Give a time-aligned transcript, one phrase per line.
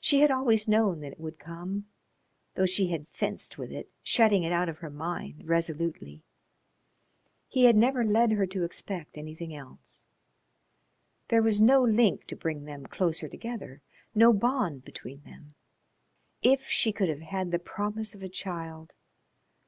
[0.00, 1.86] She had always known that it would come,
[2.56, 6.24] though she had fenced with it, shutting it out of her mind resolutely.
[7.46, 10.06] He had never led her to expect anything else.
[11.28, 13.80] There was no link to bring them closer together,
[14.12, 15.54] no bond between them.
[16.42, 18.94] If she could have had the promise of a child.